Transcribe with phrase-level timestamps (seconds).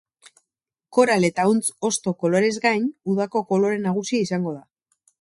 [0.97, 4.69] Koral eta ahuntz-hosto koloreez gain, udako kolore nagusia izango da.